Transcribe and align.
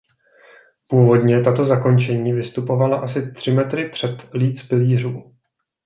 Původně 0.89 1.41
tato 1.41 1.65
zakončení 1.65 2.33
vystupovala 2.33 2.99
asi 3.01 3.31
tři 3.31 3.51
metry 3.51 3.89
před 3.89 4.29
líc 4.33 4.63
pilířů. 4.63 5.35